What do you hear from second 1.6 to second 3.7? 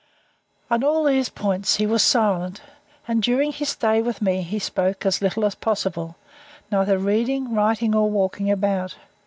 he was silent, and during his